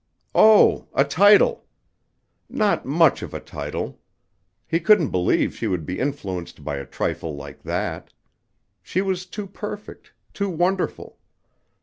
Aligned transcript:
Oh, 0.33 0.87
a 0.95 1.03
title. 1.05 1.63
Not 2.49 2.87
much 2.87 3.21
of 3.21 3.35
a 3.35 3.39
title. 3.39 3.99
He 4.67 4.79
couldn't 4.79 5.11
believe 5.11 5.55
she 5.55 5.67
would 5.67 5.85
be 5.85 5.99
influenced 5.99 6.63
by 6.63 6.77
a 6.77 6.87
trifle 6.87 7.35
like 7.35 7.61
that. 7.61 8.11
She 8.81 9.01
was 9.03 9.27
too 9.27 9.45
perfect, 9.45 10.11
too 10.33 10.49
wonderful. 10.49 11.19